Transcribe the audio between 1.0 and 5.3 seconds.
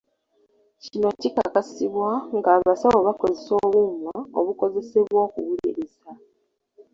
kikakasibwa ng'abasawo bakozesa obuuma obukozesebwa